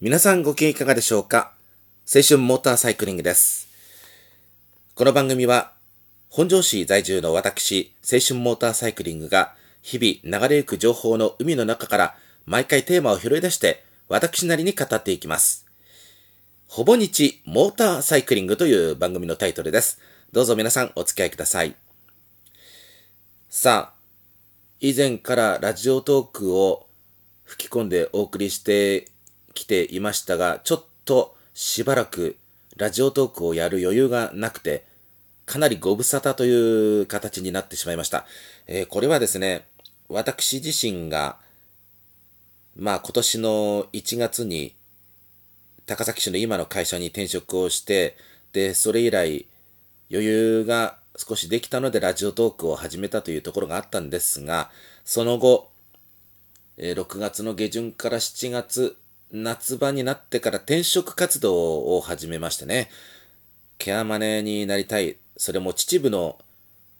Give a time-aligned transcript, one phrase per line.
[0.00, 1.54] 皆さんご機嫌いかがでしょうか？
[2.06, 3.68] 青春モーターサイクリングです。
[4.94, 5.72] この番組は、
[6.28, 12.16] 本庄市在住の私、青春モーターサイクリングが、日々流れゆく情報の海の中から、
[12.46, 15.66] 毎回テーマを拾い出して、私なりに語っていきます。
[16.68, 20.00] ほぼ日モーターサイクリングという番組のタイトルです。
[20.30, 21.74] どうぞ皆さんお付き合いください。
[23.48, 23.98] さあ、
[24.78, 26.86] 以前からラジオトークを
[27.42, 29.08] 吹き込んでお送りして
[29.62, 32.36] きていましたが、ちょっとしばらく
[32.76, 34.84] ラジオトークをやる余裕がなくて、
[35.46, 38.26] かなりご無沙汰という形になってしまいました。
[38.66, 39.66] えーこれはですね、
[40.08, 41.38] 私自身が、
[42.76, 44.74] まあ今年の1月に
[45.86, 48.16] 高崎市の今の会社に転職をして、
[48.52, 49.46] で、それ以来
[50.10, 54.70] 余裕が少しできたのでラジオトークを始めたというところがあったんですが、
[55.04, 55.70] その後、
[56.76, 58.96] え6月の下旬から7月、
[59.32, 62.90] 夏場になってから転職活動を始めましてね、
[63.76, 66.38] ケアマネになりたい、それも秩父の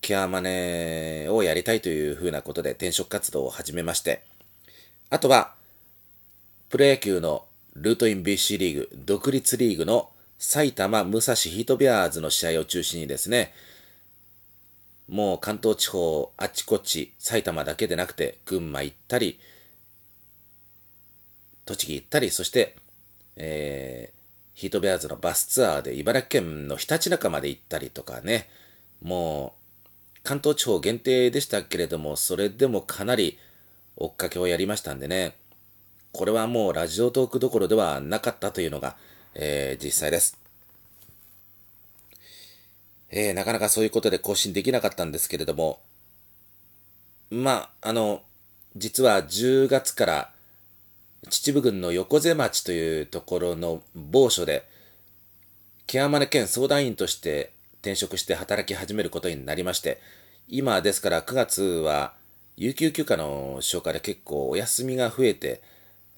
[0.00, 4.22] ケアマネをやりたいというふうなことで転職活動を始めまして、
[5.08, 5.54] あとは、
[6.68, 13.52] プロ野球のルートイン BC リーグ、独立リーグの埼玉武蔵ヒートベアーズの試合を中心にですね、
[15.08, 19.40] もう関東地方あちこち埼玉だけでなくて群馬行ったり
[21.70, 22.76] 栃木行ったりそして、
[23.36, 24.20] えー
[24.52, 28.50] ヒートベアーズのバスツアーで茨城県のひたちなかまで行ったりとかね。
[29.00, 29.54] も
[30.14, 33.38] う関東地方限定でしたけれどもそれでもかなり
[33.96, 35.34] 追っかけをやりましたんでね。
[36.12, 38.96] これはもうラジオトークどころではなかったというのが、
[39.34, 40.36] えー実際です。
[43.08, 45.80] えーなかなかそういうことで更新できなかったんですけれども、
[47.30, 48.20] まあ、あの、
[48.76, 50.30] 実は10月から
[51.28, 54.66] 秩父郡の横瀬町というところの某所で、
[55.86, 60.00] ケアマネ県相談員として転職して働き始めることになりまして、
[60.48, 62.14] 今ですから9月は
[62.56, 65.62] 有給休暇の消化で結構お休みが増えて、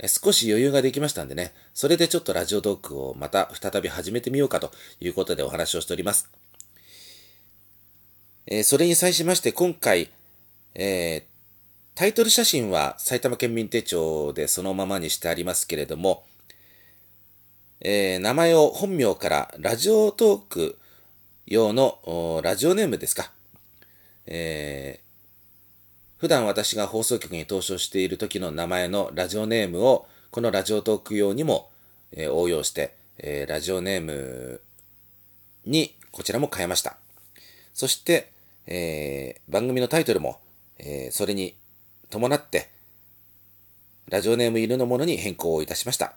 [0.06, 6.30] 少し余裕ができましたんでね、それでちょっとラジオトークをまた再び始めてみようかということでお話をしております。
[8.46, 10.10] えーそれに際しまして今回、
[10.74, 11.31] えー
[11.94, 16.24] タイトル写真は埼玉県民手帳でそのままにしてありますけれども、
[17.80, 20.78] えー名前を本名からラジオトーク
[21.46, 23.30] 用のラジオネームですか。
[24.26, 25.02] えー
[26.16, 31.68] 普段私が放送局に登場している時の名前のラジオネームをこのラジオトーク用にも、
[32.12, 34.62] えー応用して、えーラジオネーム
[35.66, 36.96] にこちらも変えました。
[37.74, 38.32] そして、
[38.66, 40.38] えー番組のタイトルも、
[40.78, 41.54] えーそれに
[42.12, 42.70] 伴って、
[44.10, 46.12] ラジオネーム犬のものに変更をいたしました。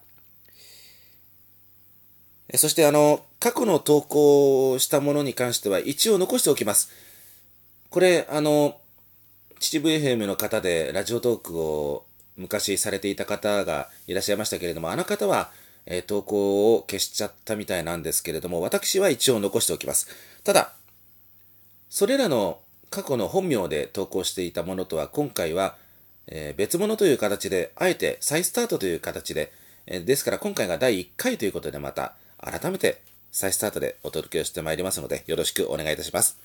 [2.56, 6.92] そして、あの、過去の投稿したものに関しては一応残しておきます。
[7.90, 8.78] これ、あの、
[9.60, 12.06] 秩父 FM の方でラジオトークを
[12.36, 15.50] 昔されていた方がいらっしゃいましたけれども、あの方は、
[15.86, 20.08] え投稿を消しちゃったみたいなんですけれども、私は一応残しておきます。
[20.44, 20.74] ただ、
[21.90, 25.78] それらの過去の本名で投稿していたものとは今回は、
[26.28, 29.52] えー別物という形で、あえて再スタートという形で、
[29.88, 36.40] えーですから今回が第1回ということでまた改めて再スタートでお届けをしてまいりますのでよろしくお願いいたします。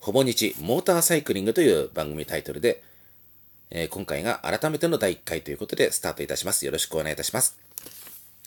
[0.00, 2.82] ほぼ日モーターサイクリングという番組タイトルで、
[3.70, 6.64] えー今回が改めての第1回ということでスタートいたします。
[6.64, 7.58] よろしくお願いいたします。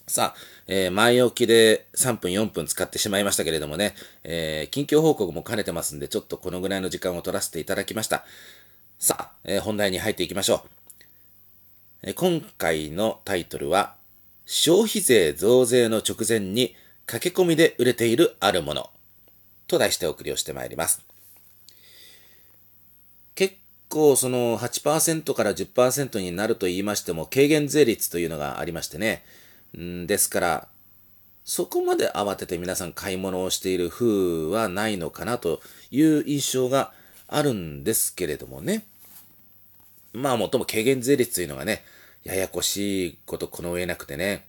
[0.07, 8.25] さあ、えー前置きで3分4分使ってしまいましたけれどもね、えー近況報告も兼ねてますんで、ちょっとこのぐらいの時間を取らせていただきました。
[9.01, 10.69] さあ、えー本題に入っていきましょう。
[12.03, 13.95] えー今回のタイトルは、
[14.45, 16.75] 消費税増税の直前に
[17.07, 18.91] 駆け込みで売れているあるもの
[19.65, 21.01] と題してお送りをしてまいります。
[23.33, 23.55] 結
[23.89, 29.25] 構その8%から10%になると言いましても軽減税率というのがありましてね。
[29.75, 30.67] んですから、
[31.43, 35.59] そこまで慌てて皆さん買い物をしている風はないのかなと
[35.89, 36.93] いう印象が
[37.27, 38.85] あるんですけれどもね。
[40.13, 41.83] まあもとも軽減税率というのがね、
[42.23, 44.45] ややこしいことこの上なくてね。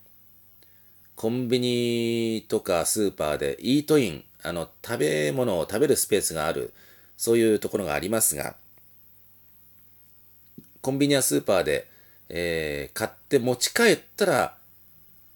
[1.15, 6.73] コンビニとかスーパーでイートイン、あの、食べ物を食べるスペースがある、
[7.17, 8.57] そういうところがありますが、
[10.81, 11.89] コンビニやスーパーで、
[12.29, 14.57] えー買って持ち帰ったら、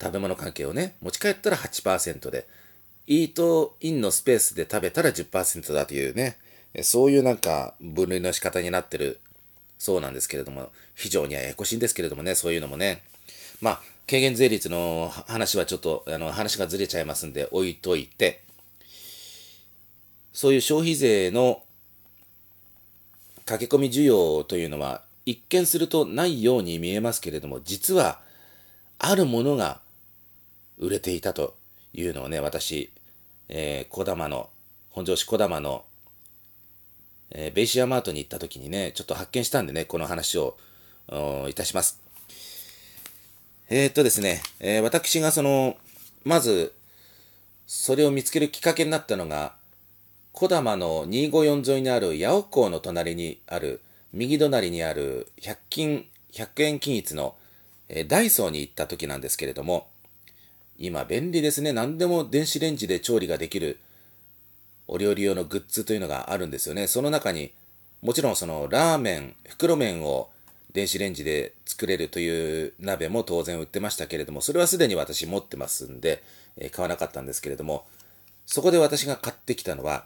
[0.00, 2.46] 食べ物関係をね、持ち帰ったら8%で、
[3.06, 6.36] イートインのスペースで食べたら10%だというね、
[6.82, 9.20] そういうなんか分類の仕方になってる
[9.78, 13.02] そうなんですけれども、非常にややこしいんですけれどもね、そういうのもね。
[13.60, 18.44] まあ軽減税率の話はちょっと、あの、話がずれちゃいますんで置いといて、
[20.32, 21.62] そういう消費税の
[23.46, 28.20] 駆け込み需要というのは、一見するとないように見えますけれども、実は、
[28.98, 29.80] あるものが
[30.78, 31.56] 売れていたと
[31.92, 32.92] いうのをね、私、
[33.48, 34.50] えー、小玉の、
[34.90, 35.84] 本庄市小玉の、
[37.30, 40.56] えー、ベイシアマートに行った時にね、ちょっと発見したんでね、この話を
[41.48, 42.00] いたします。
[43.68, 45.76] えー、っとですね、えー、私がその、
[46.24, 46.72] まず、
[47.66, 49.54] それを見つけるきっかけになったのが、
[50.32, 53.80] 小玉の254沿いにある八尾港の隣にある、
[54.12, 57.34] 右隣にある100均、100円均一の、
[57.88, 59.88] えー、ダイソーに行った時なんですけれども、
[60.78, 61.72] 今便利ですね。
[61.72, 63.80] 何でも電子レンジで調理ができる
[64.88, 66.86] お料理用のグッズというのがあるんですよね。
[66.86, 67.52] その中に、
[68.02, 70.30] もちろんそのラーメン、袋麺を
[70.72, 76.22] 電子レンジで作れるという鍋も当然売ってましたけれども、それはすでに私持ってますんで、
[76.58, 77.86] え、買わなかったんですけれども、
[78.44, 80.04] そこで私が買ってきたのは、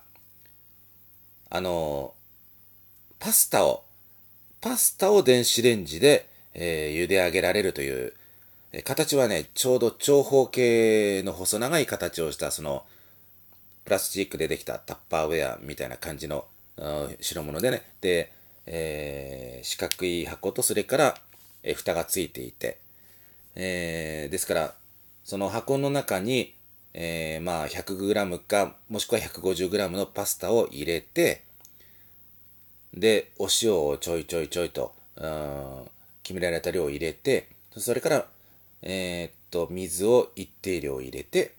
[1.50, 2.14] あの、
[3.18, 3.82] パスタを、
[4.60, 8.14] パスタを電子レンジで、えー、茹で上げられるという、
[8.72, 12.84] え、形はね、ちょうど長方形の細長い形をした、その、
[13.84, 16.44] プラスチックでできたタッパーウェアみたいな感じの
[17.20, 18.32] 白物でね、で、
[18.66, 21.14] えー、四角い箱とそれから、
[21.62, 22.78] えー、蓋がついていて、
[23.56, 24.74] えー、ですから、
[25.24, 26.54] その箱の中に、
[26.94, 31.42] えー、まあ 100g か、もしくは 150g のパスタを入れて、
[32.94, 34.94] で、お塩をちょいちょいちょいと、
[36.22, 38.26] 決められた量を入れて、それから、
[38.82, 41.54] えー、っと、水を一定量入れて、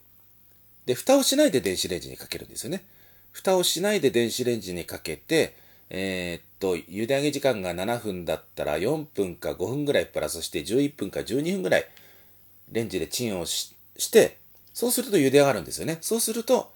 [0.92, 2.84] で、蓋をしないで電子レンジにかけるんですよね。
[3.32, 5.56] 蓋をしないで電子レンジにかけて、
[5.90, 11.86] えー、っと、茹で上げ時間が7分だったら4分か5分ぐらいプラスして11分か12分ぐらい
[12.74, 13.74] レンジでチンをし
[14.12, 14.38] て、
[14.74, 15.98] そうすると茹で上がるんですよね。
[16.02, 16.74] そうすると、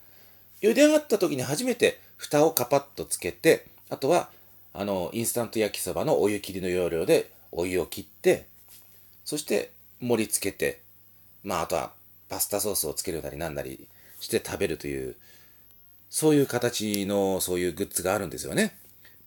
[0.62, 4.30] 茹で上がった時に初めて蓋をカパッとつけて、あとは、
[4.72, 8.46] あの、インスタント焼きそばのお湯切りの要領でお湯を切って、
[9.26, 10.80] そして盛り付けて、
[11.44, 11.92] まあ、あとは
[12.30, 13.88] パスタソースをつけるなりなんなり
[14.25, 15.16] して食べるという、
[16.10, 18.75] そういう形のそういうグッズがあるんですよね。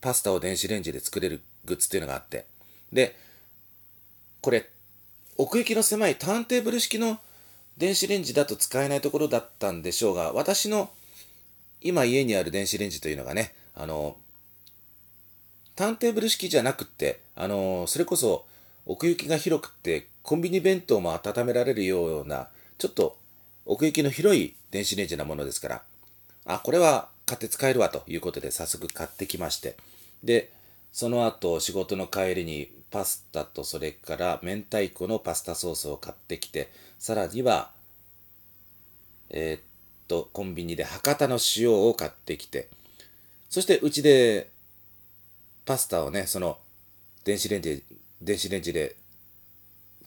[0.00, 2.46] パスタを電子レンジで作れるグッズっていうのがあって。
[2.92, 3.16] で、
[4.40, 4.68] これ、
[5.36, 7.18] 奥行きの狭いターンテーブル式の
[7.76, 10.90] 電子レンジだと使えないところだったんでしょうが、私の
[11.80, 14.16] 今家にある電子レンジというのがね、あの、
[15.76, 18.46] ターンテーブル式じゃなくって、あの、それこそ
[18.84, 22.48] 奥行きが広くって、コンビニ弁当も温められるような、
[22.78, 23.16] ちょっと
[23.70, 25.82] 奥行きの広い電子レンジなものですから、
[26.46, 29.76] あ、これは買って使えるわということで早速買ってきまして。
[30.24, 30.50] で、
[30.90, 37.70] その後仕事の帰りにパスタとそれから明太子のパスタソースを買ってきて、さらには、
[39.28, 39.62] えー、っ
[40.08, 42.70] と、コンビニで博多の塩を買ってきて、
[43.50, 44.48] そしてうちで
[45.66, 46.56] パスタをね、その
[47.22, 47.84] 電子レンジ、
[48.22, 48.96] 電子レンジで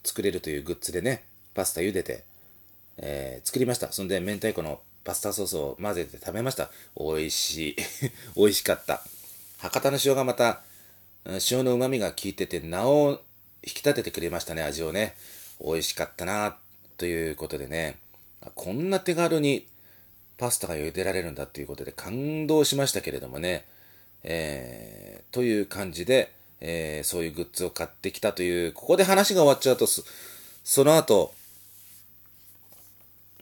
[0.03, 2.23] 作れるというグッズでね、パスタ茹でて、
[2.97, 3.91] えー、作りました。
[3.91, 6.69] そんで明太子のパスタソースを混ぜて食べました。
[6.97, 7.75] 美味しい。
[8.35, 9.03] 美味しかった。
[9.57, 10.63] 博多の塩がまた、
[11.49, 13.21] 塩の旨味が効いてて、なお
[13.63, 15.15] 引き立ててくれましたね、味をね。
[15.63, 16.57] 美味しかったな、
[16.97, 17.97] ということでね。
[18.55, 19.67] こんな手軽に
[20.37, 23.65] パスタが茹でられるんだということで感動しましたけれどもね。
[24.23, 31.33] えー、という感じで、えー、そういうグッズを買ってきたという、ここで話が終わっちゃうと、その後、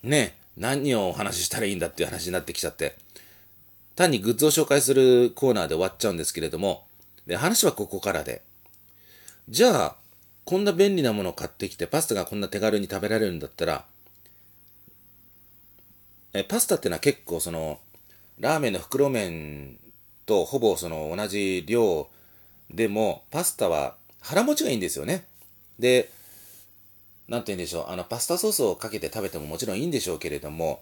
[0.04, 2.96] ね、何をお話ししたらいいんだっていう話になってきちゃって、
[3.96, 6.86] 単にグッズを紹介するコーナーで終わっちゃうんですけれども、
[7.28, 8.42] で、話はここからで。
[9.50, 9.96] じゃあ、
[10.46, 13.86] こんな便利なものを買ってきて、パスタがこんな手軽に食べられるんだったら、
[16.34, 17.80] え、パスタってのは結構その、
[18.40, 19.78] ラーメンの袋麺
[20.26, 22.10] とほぼその同じ量
[22.72, 25.26] でも、パスタは腹持ちがいいんですよね。
[25.78, 26.10] で、
[27.30, 30.82] なんて言うんでしょう、あの、パスタソースをかけて食べてももちろんいいんでしょうけれども、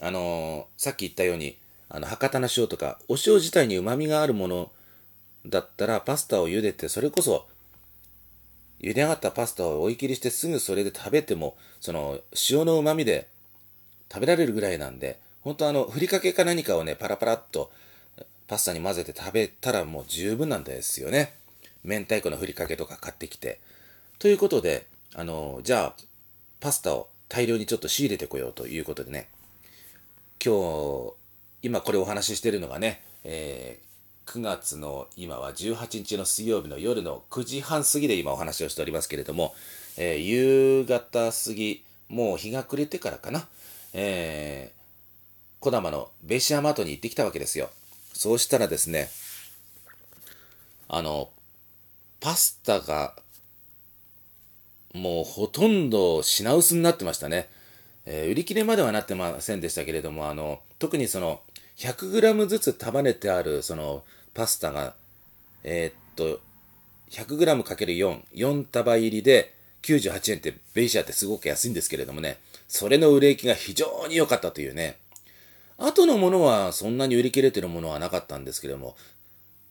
[0.00, 4.70] あのさっき言ったように、あの、博多の塩とか、お塩自体に旨味があるもの
[5.44, 7.46] だったら、パスタを茹でて、それこそ、
[8.80, 13.28] 茹で上がったパスタを追い切りしてすぐそれで食べても、その、塩の旨味で
[14.12, 17.70] 食べられるぐらいなんで、本当あの、ふりかけか何かをね、パラパラっと、
[18.46, 21.34] パスタに混ぜて食べたらもう十分なんですよね。
[21.82, 23.58] 明太子のふりかけとか買ってきて。
[24.18, 26.02] ということで、あの、じゃあ、
[26.60, 29.28] パスタを大量にちょっと仕入れてこようということでね、
[30.44, 31.12] 今日、
[31.62, 39.54] 今これお話ししてるのがね、えー、9月の今は18日の水曜日の夜の9時半過ぎで今お話をしておりますけれども、
[39.96, 43.46] えー、夕方過ぎ、もう日が暮れてからかな、
[43.92, 47.70] えー、小玉のベシアマートに行ってきたわけですよ。
[48.12, 49.08] そうしたらですね、
[50.88, 51.30] あの、
[52.20, 53.14] パスタが、
[54.94, 57.48] もうほとんど品薄になってましたね。
[58.06, 61.40] えー、売り切れまではなってませんでしたけれども、あの、特にその、
[61.76, 64.94] 100g ずつ束ねてある、その、パスタが、
[65.64, 66.40] えー、っと、
[67.10, 74.98] 100g×4、4束入りで98円ってベイシアってすごく安いんですけれどもね、それの売れ行きが非常に良かったというね、
[75.76, 78.96] 後のものはそんなに売り切れてるものはなかったんですけれども、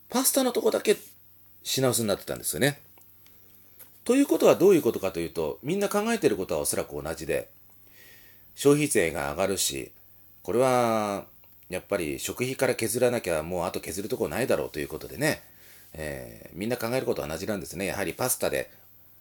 [0.08, 0.96] パスタのとこだけ
[1.62, 2.80] 品薄になってたんですよね。
[4.04, 7.48] ということはどういうことかというと、みんな考えてることはおそらく同じで、
[8.54, 9.92] 消費税が上がるし、
[10.42, 11.24] これは
[11.70, 15.42] やっぱり食費から削らなきゃもうあと削るとこないだろうということでね、
[15.94, 17.86] えー、みんな考えることは同じなんですね。
[17.86, 18.70] やはりパスタで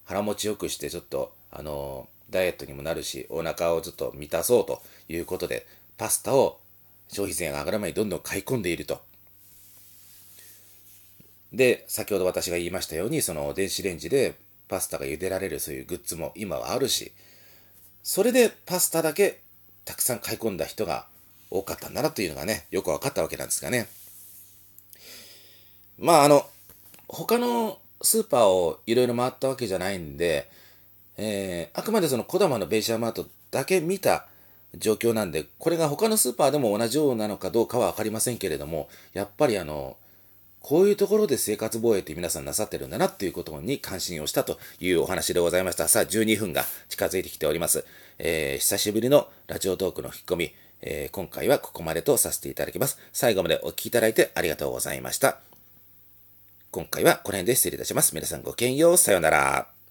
[0.03, 5.65] 腹持ちよくしてちょっと、あのダイエットにもなるし、お腹をちょっと満たそうということで、
[5.97, 6.59] パスタを
[7.07, 9.01] 消費税が上がる前にどんどん買い込んでいると。
[11.53, 14.33] で、先ほど私が言いましたように、その電子レンジで
[14.67, 17.11] パスタが茹でられるそういうグッズも今はあるし、
[18.03, 19.41] それでパスタだけ
[19.85, 21.05] たくさん買い込んだ人が
[21.49, 23.87] 多かったんだなというのがね、よく分かったわけなんですがね。
[25.99, 26.45] まああの、
[27.07, 30.49] 他のスーパーをいろいろ回ったわけじゃないんで、
[31.17, 34.25] えー、あくまでその小玉のベイシャーマートだけ見た
[34.75, 39.97] 状況なんで、これが他のスーパーでも同じようなのかどうかは分かりませんけれども、やっぱりあの、
[40.63, 45.89] こういうところで生活防衛って皆さんなさってるんだなっていうことに関心をしたというお話でございました。
[45.89, 47.85] さあ、12分が近づいてきております。
[48.17, 52.97] えー、久しぶりのラジオトークの引き込み、えー、今回はここまでとさせていただきます。
[53.11, 55.39] 最後までお聴きいただいてありがとうございました。
[56.71, 58.15] 今回はこの辺で失礼いたします。
[58.15, 58.97] 皆さんごきげんよう。
[58.97, 59.82] さようなら。